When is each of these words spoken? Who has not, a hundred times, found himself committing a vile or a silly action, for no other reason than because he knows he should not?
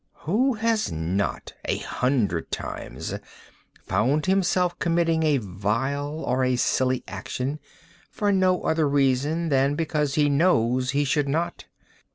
Who 0.25 0.53
has 0.53 0.91
not, 0.91 1.53
a 1.65 1.77
hundred 1.77 2.49
times, 2.49 3.13
found 3.83 4.25
himself 4.25 4.79
committing 4.79 5.21
a 5.21 5.37
vile 5.37 6.23
or 6.25 6.43
a 6.43 6.55
silly 6.55 7.03
action, 7.07 7.59
for 8.09 8.31
no 8.31 8.63
other 8.63 8.89
reason 8.89 9.49
than 9.49 9.75
because 9.75 10.15
he 10.15 10.27
knows 10.27 10.89
he 10.89 11.03
should 11.03 11.29
not? 11.29 11.65